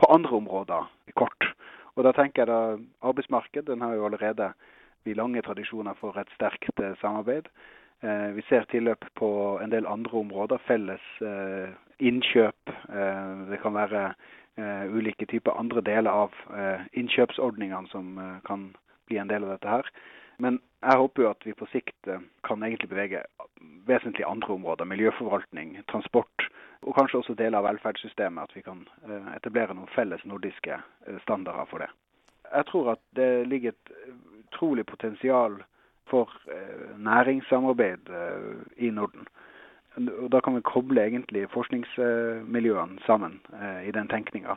på 0.00 0.08
andre 0.12 0.38
områder 0.40 0.88
kort. 1.18 1.50
Og 1.96 2.06
da 2.06 2.14
tenker 2.16 2.42
jeg 2.44 2.48
da 2.48 2.60
arbeidsmarked. 3.10 3.66
Den 3.68 3.82
har 3.84 3.94
jo 3.96 4.06
allerede 4.08 4.52
vi 5.04 5.14
lange 5.16 5.42
tradisjoner 5.42 5.96
for 6.00 6.16
et 6.20 6.30
sterkt 6.36 6.80
eh, 6.80 6.96
samarbeid. 7.00 7.50
Eh, 8.00 8.30
vi 8.36 8.44
ser 8.48 8.64
tilløp 8.72 9.04
på 9.20 9.30
en 9.60 9.72
del 9.72 9.88
andre 9.88 10.22
områder. 10.22 10.62
Felles 10.68 11.04
eh, 11.20 11.72
innkjøp. 12.00 12.72
Eh, 12.88 13.34
det 13.50 13.60
kan 13.62 13.76
være 13.76 14.04
eh, 14.56 14.86
ulike 14.88 15.26
typer 15.28 15.58
andre 15.60 15.84
deler 15.84 16.24
av 16.24 16.40
eh, 16.56 16.86
innkjøpsordningene 17.00 17.92
som 17.92 18.16
kan 18.46 18.70
bli 19.08 19.20
en 19.20 19.30
del 19.30 19.44
av 19.44 19.56
dette 19.56 19.74
her. 19.76 19.92
Men 20.40 20.60
jeg 20.80 21.00
håper 21.02 21.22
jo 21.22 21.32
at 21.34 21.44
vi 21.44 21.56
på 21.56 21.68
sikt 21.68 22.08
kan 22.46 22.62
egentlig 22.64 22.88
bevege 22.88 23.24
vesentlig 23.86 24.24
andre 24.26 24.54
områder. 24.54 24.84
Miljøforvaltning, 24.84 25.78
transport 25.88 26.50
og 26.82 26.96
kanskje 26.96 27.20
også 27.20 27.36
deler 27.38 27.60
av 27.60 27.68
velferdssystemet. 27.68 28.48
At 28.48 28.56
vi 28.56 28.62
kan 28.64 28.84
eh, 29.04 29.32
etablere 29.36 29.76
noen 29.76 29.90
felles 29.94 30.22
nordiske 30.28 30.76
eh, 30.76 31.18
standarder 31.24 31.68
for 31.70 31.84
det. 31.84 31.90
Jeg 32.50 32.66
tror 32.70 32.94
at 32.96 33.02
det 33.16 33.30
ligger 33.48 33.74
et 33.74 33.92
eh, 33.96 34.14
utrolig 34.46 34.86
potensial 34.86 35.60
for 36.10 36.32
næringssamarbeid 36.98 38.08
i 38.82 38.88
Norden. 38.90 39.28
Og 39.94 40.26
Da 40.32 40.40
kan 40.42 40.56
vi 40.56 40.62
koble 40.66 41.04
egentlig 41.04 41.44
forskningsmiljøene 41.52 42.98
sammen 43.06 43.36
i 43.86 43.92
den 43.94 44.08
tenkninga. 44.10 44.56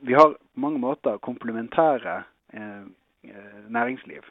Vi 0.00 0.16
har 0.16 0.32
på 0.32 0.60
mange 0.60 0.78
måter 0.78 1.18
komplementære 1.18 2.22
næringsliv. 3.68 4.24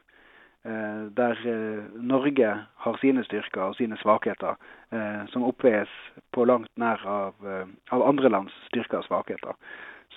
Eh, 0.66 1.16
der 1.18 1.38
eh, 1.46 1.84
Norge 2.02 2.66
har 2.78 2.98
sine 2.98 3.24
styrker 3.24 3.62
og 3.62 3.76
sine 3.76 3.98
svakheter, 4.02 4.56
eh, 4.92 5.28
som 5.30 5.44
oppveies 5.46 5.92
på 6.34 6.46
langt 6.46 6.72
nær 6.78 7.06
av, 7.06 7.34
eh, 7.46 7.68
av 7.92 8.08
andre 8.08 8.30
lands 8.30 8.54
styrker 8.72 8.98
og 8.98 9.06
svakheter. 9.06 9.54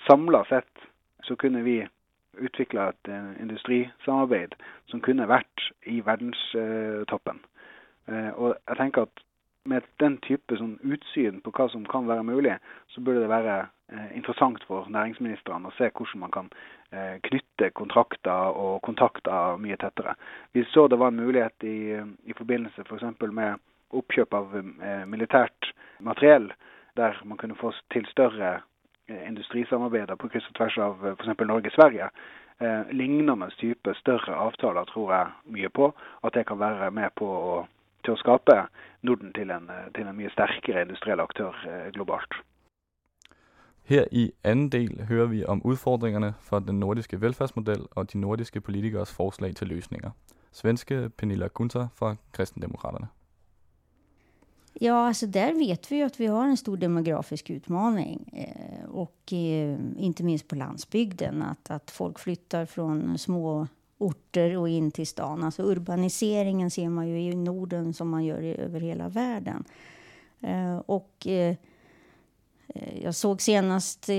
Samla 0.07 0.43
sett 0.49 0.87
så 1.21 1.35
kunne 1.35 1.61
vi 1.63 1.87
utvikla 2.41 2.89
et 2.89 3.11
eh, 3.13 3.31
industrisamarbeid 3.41 4.55
som 4.89 5.01
kunne 5.05 5.27
vært 5.29 5.69
i 5.85 5.99
verdenstoppen. 6.05 7.43
Eh, 8.07 8.31
og 8.33 8.55
jeg 8.67 8.77
tenker 8.77 9.05
at 9.05 9.25
med 9.69 9.85
den 9.99 10.17
type 10.25 10.57
sånn 10.57 10.79
utsyn 10.81 11.43
på 11.45 11.53
hva 11.53 11.67
som 11.69 11.85
kan 11.85 12.07
være 12.09 12.25
mulig, 12.25 12.57
så 12.89 13.01
burde 13.05 13.21
det 13.21 13.29
være 13.29 13.67
Eh, 13.91 14.17
interessant 14.17 14.61
for 14.69 14.85
næringsministeren 14.93 15.65
å 15.65 15.71
se 15.73 15.87
hvordan 15.89 16.21
man 16.21 16.33
kan 16.33 16.49
eh, 16.93 17.15
knytte 17.25 17.71
kontrakter 17.73 18.53
og 18.53 18.83
kontakter 18.85 19.57
mye 19.57 19.77
tettere. 19.81 20.13
Vi 20.53 20.61
så 20.69 20.83
det 20.87 20.99
var 21.01 21.09
en 21.09 21.17
mulighet 21.17 21.65
i, 21.65 21.97
i 22.29 22.35
forbindelse 22.37 22.85
f.eks. 22.85 23.07
For 23.17 23.33
med 23.33 23.57
oppkjøp 23.97 24.35
av 24.37 24.53
eh, 24.59 25.05
militært 25.09 25.71
materiell, 26.05 26.51
der 27.01 27.17
man 27.25 27.39
kunne 27.41 27.57
få 27.57 27.71
til 27.89 28.05
større 28.11 28.59
eh, 29.09 29.23
industrisamarbeider 29.25 30.19
på 30.21 30.29
kryss 30.29 30.51
og 30.51 30.59
tvers 30.59 30.77
av 30.85 31.09
f.eks. 31.15 31.33
Norge-Sverige. 31.49 32.11
Eh, 32.61 32.93
lignende 32.93 33.49
type 33.57 33.95
større 34.03 34.37
avtaler 34.37 34.85
tror 34.93 35.15
jeg 35.15 35.55
mye 35.57 35.73
på. 35.73 35.89
At 36.21 36.37
det 36.37 36.45
kan 36.45 36.61
være 36.61 36.91
med 36.93 37.09
på 37.17 37.25
å 37.25 37.59
til 38.05 38.13
å 38.13 38.21
skape 38.21 38.53
Norden 39.03 39.33
til 39.35 39.49
en, 39.51 39.65
til 39.97 40.07
en 40.07 40.15
mye 40.15 40.29
sterkere 40.31 40.85
industriell 40.85 41.19
aktør 41.19 41.57
globalt. 41.91 42.37
Her 43.89 44.05
i 44.11 44.31
anden 44.43 44.69
del 44.69 45.01
hører 45.01 45.25
vi 45.25 45.45
om 45.45 45.61
udfordringerne 45.65 46.33
for 46.39 46.59
den 46.59 46.79
nordiske 46.79 47.21
velfærdsmodel 47.21 47.87
og 47.91 48.13
de 48.13 48.19
nordiske 48.19 48.61
politikers 48.61 49.11
forslag 49.11 49.55
til 49.55 49.67
løsninger. 49.67 50.11
Svenske 50.51 51.09
Pernilla 51.09 51.47
Gunther 51.47 51.87
fra 51.95 52.15
Kristendemokraterne. 52.31 53.07
Ja, 54.81 55.07
alltså 55.07 55.27
där 55.27 55.53
vet 55.53 55.91
vi 55.91 55.95
ju 55.95 56.03
att 56.03 56.19
vi 56.19 56.25
har 56.25 56.47
en 56.47 56.57
stor 56.57 56.77
demografisk 56.77 57.49
utmaning. 57.49 58.29
Eh, 58.33 58.89
och 58.89 59.33
eh, 59.33 59.77
inte 59.97 60.23
minst 60.23 60.47
på 60.47 60.55
landsbygden. 60.55 61.41
Att, 61.41 61.71
att 61.71 61.91
folk 61.91 62.19
flyttar 62.19 62.65
från 62.65 63.17
små 63.17 63.67
orter 63.97 64.57
och 64.57 64.69
in 64.69 64.91
till 64.91 65.07
stan. 65.07 65.43
Alltså 65.43 65.63
urbaniseringen 65.63 66.71
ser 66.71 66.89
man 66.89 67.07
ju 67.07 67.21
i 67.21 67.35
Norden 67.35 67.93
som 67.93 68.09
man 68.09 68.25
gör 68.25 68.43
över 68.43 68.79
hela 68.79 69.09
världen. 69.09 69.63
Eh, 70.41 70.77
och 70.77 71.27
eh, 71.27 71.55
Eh, 72.75 73.03
jag 73.03 73.15
såg 73.15 73.41
senast 73.41 74.09
eh, 74.09 74.15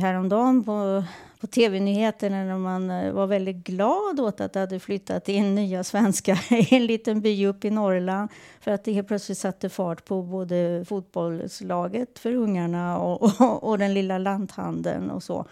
häromdagen 0.00 0.64
på, 0.64 1.04
på 1.40 1.46
tv-nyheterna 1.46 2.44
när 2.44 2.58
man 2.58 2.90
eh, 2.90 3.12
var 3.12 3.26
väldigt 3.26 3.56
glad 3.56 4.20
åt 4.20 4.40
att 4.40 4.52
det 4.52 4.60
hade 4.60 4.80
flyttat 4.80 5.28
in 5.28 5.54
nya 5.54 5.84
svenskar 5.84 6.52
i 6.72 6.74
en 6.76 6.86
liten 6.86 7.20
by 7.20 7.46
upp 7.46 7.64
i 7.64 7.70
Norrland. 7.70 8.30
För 8.60 8.70
att 8.70 8.84
det 8.84 8.92
helt 8.92 9.08
plötsligt 9.08 9.38
satte 9.38 9.68
fart 9.68 10.04
på 10.04 10.22
både 10.22 10.84
fotbollslaget 10.88 12.18
för 12.18 12.34
ungarna 12.34 12.98
och, 12.98 13.22
och, 13.40 13.64
och 13.64 13.78
den 13.78 13.94
lilla 13.94 14.18
lanthandeln 14.18 15.10
och 15.10 15.22
så. 15.22 15.46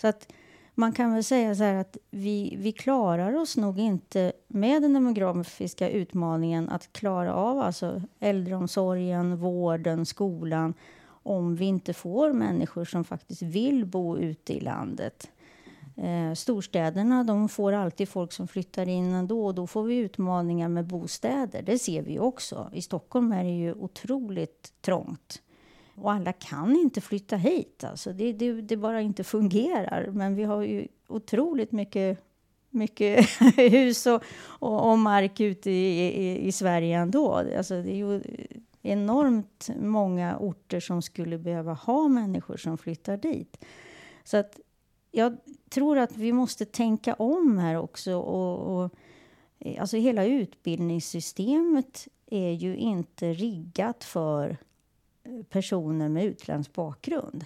Så 0.00 0.06
att 0.06 0.32
man 0.74 0.92
kan 0.92 1.14
väl 1.14 1.24
säga 1.24 1.54
så 1.54 1.64
här 1.64 1.74
att 1.74 1.96
vi, 2.10 2.54
vi 2.58 2.72
klarar 2.72 3.36
oss 3.36 3.56
nog 3.56 3.78
inte 3.78 4.32
med 4.48 4.82
den 4.82 4.94
demografiska 4.94 5.88
utmaningen 5.88 6.68
att 6.68 6.92
klara 6.92 7.34
av 7.34 7.58
alltså 7.60 8.02
äldreomsorgen, 8.20 9.36
vården, 9.36 10.06
skolan 10.06 10.74
om 11.22 11.56
vi 11.56 11.64
inte 11.64 11.92
får 11.92 12.32
människor 12.32 12.84
som 12.84 13.04
faktiskt 13.04 13.42
vill 13.42 13.86
bo 13.86 14.18
ute 14.18 14.52
i 14.52 14.60
landet. 14.60 15.30
Eh, 15.96 16.34
storstäderna 16.34 17.24
de 17.24 17.48
får 17.48 17.72
alltid 17.72 18.08
folk 18.08 18.32
som 18.32 18.48
flyttar 18.48 18.88
in 18.88 19.14
ändå 19.14 19.46
och 19.46 19.54
då 19.54 19.66
får 19.66 19.82
vi 19.82 19.96
utmaningar 19.96 20.68
med 20.68 20.86
bostäder. 20.86 21.62
Det 21.62 21.78
ser 21.78 22.02
vi 22.02 22.18
också. 22.18 22.70
I 22.72 22.82
Stockholm 22.82 23.32
är 23.32 23.44
det 23.44 23.50
ju 23.50 23.74
otroligt 23.74 24.72
trångt. 24.80 25.42
Och 25.94 26.12
alla 26.12 26.32
kan 26.32 26.76
inte 26.76 27.00
flytta 27.00 27.36
hit. 27.36 27.84
Alltså 27.84 28.12
det, 28.12 28.32
det, 28.32 28.52
det 28.52 28.76
bara 28.76 29.00
inte 29.00 29.24
fungerar. 29.24 30.06
Men 30.12 30.34
vi 30.34 30.44
har 30.44 30.62
ju 30.62 30.88
otroligt 31.08 31.72
mycket, 31.72 32.18
mycket 32.70 33.26
hus 33.56 34.06
och, 34.06 34.22
och, 34.42 34.90
och, 34.90 34.98
mark 34.98 35.40
ute 35.40 35.70
i, 35.70 36.06
i, 36.06 36.46
i 36.46 36.52
Sverige 36.52 36.98
ändå. 36.98 37.34
Alltså 37.34 37.82
det 37.82 37.90
är 37.90 37.96
ju 37.96 38.22
enormt 38.82 39.70
många 39.76 40.38
orter 40.38 40.80
som 40.80 41.02
skulle 41.02 41.38
behöva 41.38 41.72
ha 41.72 42.08
människor 42.08 42.56
som 42.56 42.78
flyttar 42.78 43.16
dit. 43.16 43.64
Så 44.24 44.36
att 44.36 44.60
jag 45.10 45.36
tror 45.68 45.98
att 45.98 46.16
vi 46.16 46.32
måste 46.32 46.64
tänka 46.64 47.14
om 47.14 47.58
här 47.58 47.76
också. 47.76 48.14
Och, 48.14 48.76
och, 48.76 48.90
eh, 49.58 49.80
alltså 49.80 49.96
hela 49.96 50.24
utbildningssystemet 50.24 52.08
är 52.26 52.50
ju 52.52 52.76
inte 52.76 53.32
riggat 53.32 54.04
för 54.04 54.56
eh, 55.24 55.42
personer 55.42 56.08
med 56.08 56.24
utländsk 56.24 56.72
bakgrund. 56.72 57.44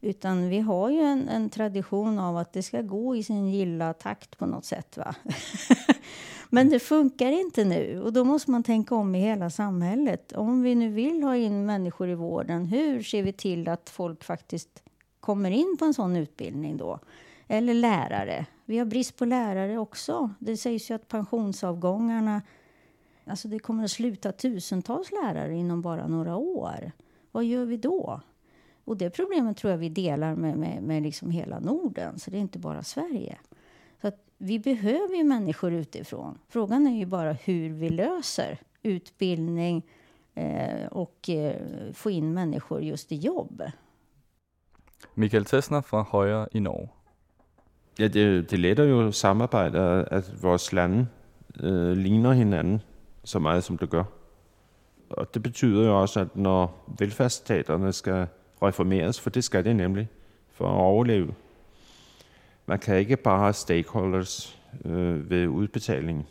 Utan 0.00 0.48
vi 0.48 0.58
har 0.58 0.90
ju 0.90 1.00
en, 1.00 1.28
en, 1.28 1.50
tradition 1.50 2.18
av 2.18 2.36
att 2.36 2.52
det 2.52 2.62
ska 2.62 2.82
gå 2.82 3.16
i 3.16 3.22
sin 3.22 3.50
gilla 3.50 3.92
takt 3.92 4.38
på 4.38 4.46
något 4.46 4.64
sätt. 4.64 4.96
Va? 4.96 5.14
Men 6.50 6.70
det 6.70 6.78
funkar 6.78 7.32
inte 7.32 7.64
nu 7.64 8.00
och 8.02 8.12
då 8.12 8.24
måste 8.24 8.50
man 8.50 8.62
tänka 8.62 8.94
om 8.94 9.14
i 9.14 9.20
hela 9.20 9.50
samhället. 9.50 10.32
Om 10.32 10.62
vi 10.62 10.74
nu 10.74 10.88
vill 10.88 11.22
ha 11.22 11.36
in 11.36 11.66
människor 11.66 12.08
i 12.08 12.14
vården, 12.14 12.64
hur 12.64 13.02
ser 13.02 13.22
vi 13.22 13.32
till 13.32 13.68
att 13.68 13.90
folk 13.90 14.24
faktiskt 14.24 14.82
kommer 15.20 15.50
in 15.50 15.76
på 15.78 15.84
en 15.84 15.94
sån 15.94 16.16
utbildning 16.16 16.76
då? 16.76 16.98
Eller 17.48 17.74
lärare. 17.74 18.46
Vi 18.64 18.78
har 18.78 18.86
brist 18.86 19.16
på 19.16 19.24
lärare 19.24 19.78
också. 19.78 20.30
Det 20.38 20.56
sägs 20.56 20.90
ju 20.90 20.94
att 20.94 21.08
pensionsavgångarna 21.08 22.42
Alltså 23.30 23.48
det 23.48 23.58
kommer 23.58 23.84
att 23.84 23.90
sluta 23.90 24.32
tusentals 24.32 25.10
lärare 25.10 25.54
inom 25.54 25.82
bara 25.82 26.06
några 26.06 26.36
år. 26.36 26.92
Vad 27.32 27.44
gör 27.44 27.64
vi 27.64 27.76
då? 27.76 28.20
Och 28.84 28.96
det 28.96 29.10
problemet 29.10 29.56
tror 29.56 29.70
jag 29.70 29.78
vi 29.78 29.88
delar 29.88 30.34
med, 30.34 30.58
med, 30.58 30.82
med 30.82 31.02
liksom 31.02 31.30
hela 31.30 31.60
Norden, 31.60 32.18
så 32.18 32.30
det 32.30 32.36
är 32.36 32.40
inte 32.40 32.58
bara 32.58 32.82
Sverige. 32.82 33.38
Att 34.40 34.46
vi 34.46 34.58
behöver 34.58 35.16
ju 35.16 35.24
människor 35.24 35.72
utifrån. 35.72 36.38
Frågan 36.48 36.86
är 36.86 36.98
ju 36.98 37.06
bara 37.06 37.32
hur 37.32 37.70
vi 37.70 37.88
löser 37.88 38.58
utbildning 38.82 39.82
eh, 40.34 40.86
och 40.90 41.28
eh, 41.28 41.56
få 41.92 42.10
in 42.10 42.34
människor 42.34 42.82
just 42.82 43.12
i 43.12 43.16
jobb. 43.16 43.62
Mikael 45.14 45.44
Tessner 45.44 45.80
fra 45.80 46.02
Højre 46.02 46.48
i 46.52 46.60
Norge. 46.60 46.88
Ja, 47.98 48.08
det, 48.08 48.50
det 48.50 48.58
letter 48.58 48.84
jo 48.84 49.12
samarbejdet, 49.12 50.06
at 50.10 50.42
vores 50.42 50.72
lande 50.72 51.06
øh, 51.60 51.92
ligner 51.92 52.32
hinanden 52.32 52.82
så 53.24 53.38
meget, 53.38 53.64
som 53.64 53.78
det 53.78 53.90
gør. 53.90 54.04
Og 55.10 55.34
det 55.34 55.42
betyder 55.42 55.86
jo 55.86 56.00
også, 56.00 56.20
at 56.20 56.36
når 56.36 56.84
velfærdsstaterne 56.98 57.92
skal 57.92 58.26
reformeres, 58.62 59.20
for 59.20 59.30
det 59.30 59.44
skal 59.44 59.64
det 59.64 59.76
nemlig, 59.76 60.08
for 60.52 60.64
at 60.64 60.74
overleve, 60.74 61.34
man 62.66 62.78
kan 62.78 62.98
ikke 62.98 63.16
bare 63.16 63.40
have 63.40 63.52
stakeholders 63.52 64.60
øh, 64.84 65.30
ved 65.30 65.46
udbetalingen, 65.46 66.26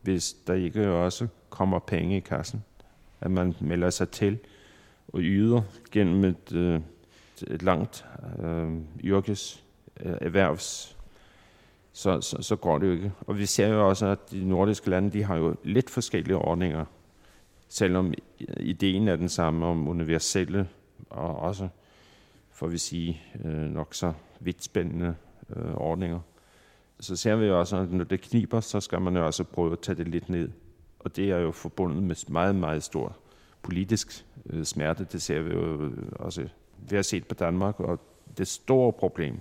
hvis 0.00 0.32
der 0.46 0.54
ikke 0.54 0.88
også 0.88 1.26
kommer 1.50 1.78
penge 1.78 2.16
i 2.16 2.20
kassen. 2.20 2.64
At 3.20 3.30
man 3.30 3.54
melder 3.60 3.90
sig 3.90 4.08
til 4.08 4.38
og 5.08 5.20
yder 5.20 5.62
gennem 5.90 6.24
et, 6.24 6.52
øh, 6.52 6.80
et 7.46 7.62
langt 7.62 8.06
øh, 8.42 8.72
yrkes 9.04 9.64
øh, 10.00 10.16
erhvervs 10.20 10.94
så, 11.94 12.20
så, 12.20 12.42
så 12.42 12.56
går 12.56 12.78
det 12.78 12.86
jo 12.86 12.92
ikke. 12.92 13.12
Og 13.20 13.38
vi 13.38 13.46
ser 13.46 13.68
jo 13.68 13.88
også, 13.88 14.06
at 14.06 14.30
de 14.30 14.48
nordiske 14.48 14.90
lande, 14.90 15.12
de 15.12 15.22
har 15.22 15.36
jo 15.36 15.56
lidt 15.64 15.90
forskellige 15.90 16.36
ordninger, 16.36 16.84
selvom 17.68 18.14
ideen 18.60 19.08
er 19.08 19.16
den 19.16 19.28
samme 19.28 19.66
om 19.66 19.88
universelle 19.88 20.68
og 21.10 21.36
også, 21.36 21.68
får 22.50 22.66
vi 22.66 22.78
sige, 22.78 23.22
øh, 23.44 23.70
nok 23.70 23.94
så 23.94 24.12
vidtspændende 24.40 25.14
øh, 25.56 25.74
ordninger. 25.74 26.20
Så 27.00 27.16
ser 27.16 27.36
vi 27.36 27.46
jo 27.46 27.60
også, 27.60 27.76
at 27.76 27.92
når 27.92 28.04
det 28.04 28.20
kniber, 28.20 28.60
så 28.60 28.80
skal 28.80 29.00
man 29.00 29.16
jo 29.16 29.26
også 29.26 29.44
prøve 29.44 29.72
at 29.72 29.80
tage 29.80 29.96
det 29.96 30.08
lidt 30.08 30.28
ned. 30.28 30.50
Og 30.98 31.16
det 31.16 31.30
er 31.30 31.38
jo 31.38 31.52
forbundet 31.52 32.02
med 32.02 32.30
meget, 32.30 32.54
meget 32.54 32.82
stor 32.82 33.16
politisk 33.62 34.26
øh, 34.46 34.64
smerte. 34.64 35.04
Det 35.04 35.22
ser 35.22 35.42
vi 35.42 35.50
jo 35.50 35.82
øh, 35.82 36.02
også, 36.12 36.48
vi 36.78 36.96
har 36.96 37.02
set 37.02 37.26
på 37.26 37.34
Danmark, 37.34 37.80
og 37.80 38.00
det 38.38 38.48
store 38.48 38.92
problem 38.92 39.40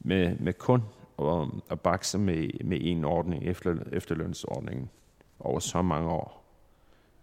med, 0.00 0.36
med 0.38 0.52
kun 0.52 0.82
at, 1.18 1.48
at 1.70 1.80
bakse 1.80 2.18
med, 2.18 2.64
med 2.64 2.78
en 2.80 3.04
ordning, 3.04 3.44
efter, 3.44 3.76
efterlønsordningen, 3.92 4.90
over 5.40 5.58
så 5.58 5.82
mange 5.82 6.08
år. 6.08 6.44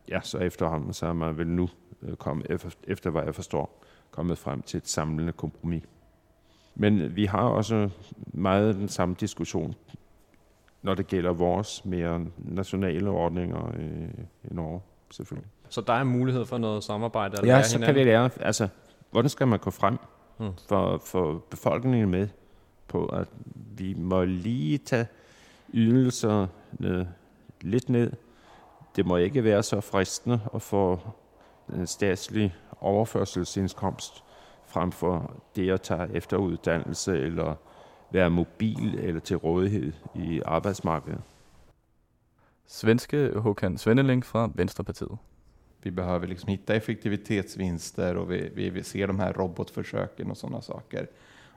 Ja, 0.10 0.20
så 0.22 0.38
efterhånden, 0.38 0.94
så 0.94 1.06
er 1.06 1.14
man 1.14 1.38
vel 1.38 1.48
nu 1.48 1.70
øh, 2.02 2.16
kommet, 2.16 2.48
efter, 2.50 2.70
efter 2.84 3.10
hvad 3.10 3.24
jeg 3.24 3.36
forstår, 3.36 3.84
kommet 4.12 4.38
frem 4.38 4.62
til 4.62 4.78
et 4.78 4.88
samlende 4.88 5.34
kompromis. 5.34 5.84
Men 6.80 7.16
vi 7.16 7.26
har 7.26 7.44
også 7.44 7.90
meget 8.34 8.76
den 8.76 8.88
samme 8.88 9.16
diskussion, 9.20 9.76
når 10.82 10.96
det 10.96 11.08
gælder 11.08 11.34
vores 11.34 11.86
mere 11.86 12.26
nationale 12.38 13.10
ordninger 13.10 13.72
i, 13.80 14.22
i 14.44 14.54
Norge, 14.54 14.82
selvfølgelig. 15.12 15.50
Så 15.70 15.82
der 15.82 15.94
er 15.94 16.04
mulighed 16.04 16.46
for 16.46 16.58
noget 16.58 16.84
samarbejde? 16.84 17.38
Eller 17.38 17.56
ja, 17.56 17.64
så 17.64 17.78
hinanden? 17.78 17.88
kan 17.88 17.96
det 17.96 18.06
lære. 18.06 18.30
Altså, 18.40 18.68
hvordan 19.12 19.30
skal 19.30 19.48
man 19.48 19.60
gå 19.60 19.72
frem 19.72 19.98
hmm. 20.38 20.52
for, 20.68 20.98
for 20.98 21.44
befolkningen 21.50 22.10
med 22.10 22.28
på, 22.88 23.06
at 23.06 23.28
vi 23.78 23.94
må 23.94 24.24
lige 24.24 24.78
tage 24.78 25.08
ydelser 25.74 26.48
ned, 26.72 27.06
lidt 27.62 27.90
ned. 27.90 28.12
Det 28.96 29.06
må 29.06 29.18
ikke 29.18 29.44
være 29.44 29.64
så 29.64 29.82
fristende 29.82 30.40
at 30.54 30.62
få 30.62 31.00
en 31.74 31.88
statslig 31.88 32.56
overførselsindkomst 32.82 34.24
frem 34.68 34.92
for 34.92 35.42
det 35.56 35.72
at 35.72 35.82
tage 35.82 36.16
efteruddannelse 36.16 37.18
eller 37.18 37.56
være 38.12 38.30
mobil 38.30 39.00
eller 39.00 39.20
til 39.20 39.38
rådighed 39.38 39.94
i 40.16 40.42
arbejdsmarkedet. 40.46 41.22
Svenske 42.68 43.32
Håkan 43.36 43.78
Svenneling 43.78 44.26
fra 44.26 44.52
Venstrepartiet. 44.56 45.18
Vi 45.84 45.92
behöver 45.92 46.28
liksom 46.28 46.50
hitta 46.50 46.76
effektivitetsvinster 46.76 48.16
och 48.18 48.32
vi, 48.32 48.70
vi 48.70 48.84
ser 48.84 49.08
de 49.08 49.20
här 49.20 49.34
robotförsöken 49.34 50.32
och 50.32 50.38
sådana 50.38 50.62
saker. 50.62 51.08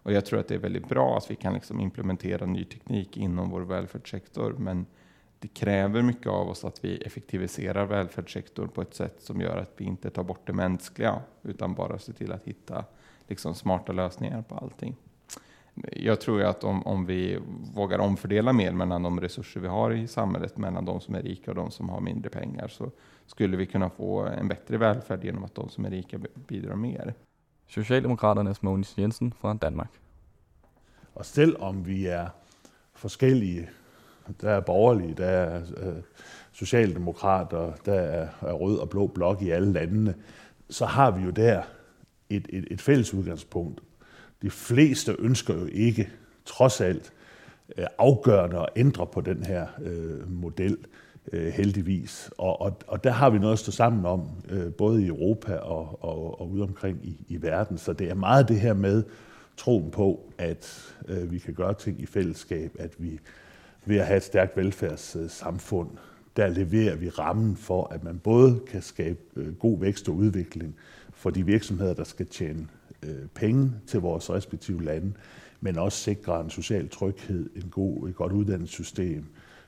Och 0.02 0.12
jag 0.12 0.24
tror 0.24 0.40
att 0.40 0.48
det 0.48 0.54
är 0.54 0.58
väldigt 0.58 0.88
bra 0.88 1.16
att 1.16 1.30
vi 1.30 1.36
kan 1.36 1.54
liksom 1.54 1.80
implementera 1.80 2.46
ny 2.46 2.64
teknik 2.64 3.16
inom 3.16 3.50
vår 3.50 3.60
välfärdssektor, 3.60 4.54
men 4.58 4.86
det 5.40 5.48
kräver 5.48 6.02
mycket 6.02 6.26
av 6.26 6.48
oss 6.48 6.64
att 6.64 6.84
vi 6.84 6.96
effektiviserar 6.96 7.86
välfärdssektorn 7.86 8.68
på 8.68 8.82
ett 8.82 8.94
sätt 8.94 9.22
som 9.22 9.40
gör 9.40 9.56
att 9.56 9.72
vi 9.76 9.84
inte 9.84 10.10
tar 10.10 10.22
bort 10.24 10.46
det 10.46 10.52
mänskliga, 10.52 11.22
utan 11.42 11.74
bara 11.74 11.98
ser 11.98 12.12
till 12.12 12.32
att 12.32 12.44
hitta 12.44 12.84
liksom 13.28 13.54
smarta 13.54 13.92
lösningar 13.92 14.42
på 14.42 14.54
allting. 14.54 14.96
Jag 15.92 16.20
tror 16.20 16.42
att 16.42 16.64
om, 16.64 16.86
om 16.86 17.06
vi 17.06 17.38
vågar 17.74 17.98
omfördela 17.98 18.52
mer 18.52 18.72
mellan 18.72 19.02
de 19.02 19.20
resurser 19.20 19.60
vi 19.60 19.68
har 19.68 19.90
i 19.90 20.06
samhället, 20.08 20.56
mellan 20.56 20.84
de 20.84 21.00
som 21.00 21.14
är 21.14 21.22
rika 21.22 21.50
och 21.50 21.56
de 21.56 21.70
som 21.70 21.88
har 21.88 22.00
mindre 22.00 22.30
pengar, 22.30 22.68
så 22.68 22.90
skulle 23.26 23.56
vi 23.56 23.66
kunna 23.66 23.90
få 23.90 24.24
en 24.26 24.48
bättre 24.48 24.76
välfärd 24.76 25.24
genom 25.24 25.44
att 25.44 25.54
de 25.54 25.68
som 25.68 25.84
är 25.84 25.90
rika 25.90 26.18
bidrar 26.34 26.74
mer. 26.74 27.14
Socialdemokraternes 27.68 28.62
Mogens 28.62 28.98
Jensen 28.98 29.32
fra 29.32 29.54
Danmark. 29.54 29.90
Og 31.14 31.26
selvom 31.26 31.82
vi 31.84 32.06
er 32.06 32.30
forskellige, 32.94 33.68
der 34.40 34.50
er 34.50 34.60
borgerlige, 34.60 35.14
der 35.14 35.26
er 35.26 35.60
øh, 35.76 35.94
socialdemokrater, 36.52 37.72
der 37.86 37.94
er, 37.94 38.28
er 38.42 38.52
rød 38.52 38.78
og 38.78 38.90
blå 38.90 39.06
blok 39.06 39.42
i 39.42 39.50
alle 39.50 39.72
landene, 39.72 40.14
så 40.70 40.86
har 40.86 41.10
vi 41.10 41.22
jo 41.22 41.30
der 41.30 41.62
et, 42.30 42.46
et, 42.48 42.64
et 42.70 42.80
fælles 42.80 43.14
udgangspunkt. 43.14 43.80
De 44.42 44.50
fleste 44.50 45.16
ønsker 45.18 45.54
jo 45.54 45.68
ikke, 45.72 46.08
trods 46.44 46.80
alt, 46.80 47.12
øh, 47.78 47.86
afgørende 47.98 48.58
at 48.58 48.68
ændre 48.76 49.06
på 49.06 49.20
den 49.20 49.44
her 49.44 49.66
øh, 49.82 50.32
model, 50.32 50.78
øh, 51.32 51.52
heldigvis. 51.52 52.30
Og, 52.38 52.60
og, 52.60 52.78
og 52.86 53.04
der 53.04 53.10
har 53.10 53.30
vi 53.30 53.38
noget 53.38 53.52
at 53.52 53.58
stå 53.58 53.72
sammen 53.72 54.06
om, 54.06 54.28
øh, 54.48 54.72
både 54.72 55.02
i 55.02 55.06
Europa 55.06 55.56
og, 55.56 56.04
og, 56.04 56.40
og 56.40 56.50
ude 56.50 56.62
omkring 56.62 56.98
i, 57.02 57.16
i 57.28 57.42
verden. 57.42 57.78
Så 57.78 57.92
det 57.92 58.10
er 58.10 58.14
meget 58.14 58.48
det 58.48 58.60
her 58.60 58.74
med 58.74 59.02
troen 59.56 59.90
på, 59.90 60.32
at 60.38 60.94
øh, 61.08 61.32
vi 61.32 61.38
kan 61.38 61.54
gøre 61.54 61.74
ting 61.74 62.00
i 62.00 62.06
fællesskab, 62.06 62.76
at 62.78 62.94
vi 62.98 63.20
ved 63.84 63.98
at 63.98 64.06
have 64.06 64.16
et 64.16 64.22
stærkt 64.22 64.56
velfærdssamfund, 64.56 65.90
der 66.36 66.48
leverer 66.48 66.96
vi 66.96 67.08
rammen 67.08 67.56
for, 67.56 67.86
at 67.86 68.04
man 68.04 68.18
både 68.18 68.60
kan 68.66 68.82
skabe 68.82 69.20
øh, 69.36 69.54
god 69.54 69.78
vækst 69.78 70.08
og 70.08 70.14
udvikling 70.14 70.76
for 71.12 71.30
de 71.30 71.46
virksomheder, 71.46 71.94
der 71.94 72.04
skal 72.04 72.26
tjene 72.26 72.68
øh, 73.02 73.26
penge 73.34 73.72
til 73.86 74.00
vores 74.00 74.30
respektive 74.30 74.84
lande, 74.84 75.12
men 75.60 75.78
også 75.78 75.98
sikre 75.98 76.40
en 76.40 76.50
social 76.50 76.88
tryghed, 76.88 77.50
en 77.56 77.70
god, 77.70 78.08
et 78.08 78.14
godt 78.14 78.32
uddannelsessystem, 78.32 79.24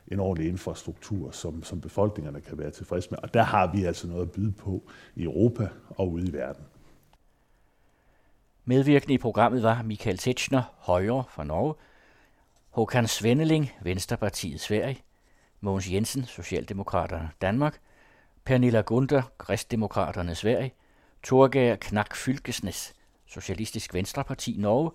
en 0.09 0.21
ordentlig 0.21 0.49
infrastruktur, 0.49 1.31
som, 1.31 1.63
som 1.63 1.81
befolkningerne 1.81 2.41
kan 2.41 2.59
være 2.59 2.71
tilfredse 2.71 3.09
med. 3.11 3.19
Og 3.23 3.35
der 3.35 3.43
har 3.43 3.73
vi 3.73 3.85
altså 3.85 4.09
noget 4.09 4.23
at 4.23 4.31
byde 4.31 4.53
på 4.53 4.83
i 5.17 5.23
Europa 5.23 5.69
og 5.89 6.13
ude 6.13 6.29
i 6.29 6.33
verden. 6.33 6.65
Medvirkende 8.65 9.15
i 9.15 9.19
programmet 9.19 9.63
var 9.63 9.83
Michael 9.83 10.19
Tetschner, 10.19 10.63
Højre 10.79 11.25
fra 11.29 11.45
Norge, 11.45 11.75
Håkan 12.73 13.07
Svenneling, 13.07 13.71
Venstrepartiet 13.83 14.61
Sverige, 14.61 14.99
Mogens 15.61 15.91
Jensen, 15.93 16.25
Socialdemokraterne 16.25 17.31
Danmark, 17.41 17.81
Pernilla 18.45 18.81
Gunther, 18.81 19.23
Kristdemokraterne 19.39 20.35
Sverige, 20.35 20.73
Torgager 21.23 21.77
Knak 21.77 22.17
Fylkesnes, 22.17 22.95
Socialistisk 23.27 23.95
Venstreparti 23.95 24.57
Norge, 24.59 24.91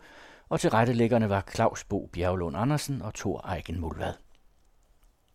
og 0.49 0.59
tilrettelæggerne 0.59 1.29
var 1.29 1.43
Claus 1.55 1.83
Bo 1.83 2.09
Bjerglund 2.13 2.57
Andersen 2.57 3.01
og 3.01 3.13
Thor 3.13 3.49
Eiken 3.53 3.79
Mulvad. 3.79 4.13